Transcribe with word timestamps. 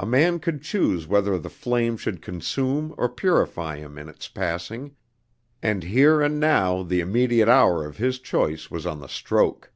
A 0.00 0.04
man 0.04 0.40
could 0.40 0.60
choose 0.60 1.06
whether 1.06 1.38
the 1.38 1.48
flame 1.48 1.96
should 1.96 2.20
consume 2.20 2.92
or 2.98 3.08
purify 3.08 3.76
him 3.76 3.96
in 3.96 4.08
its 4.08 4.26
passing; 4.26 4.96
and 5.62 5.84
here 5.84 6.20
and 6.20 6.40
now 6.40 6.82
the 6.82 6.98
immediate 6.98 7.48
hour 7.48 7.84
of 7.86 7.98
his 7.98 8.18
choice 8.18 8.72
was 8.72 8.86
on 8.86 8.98
the 8.98 9.08
stroke. 9.08 9.70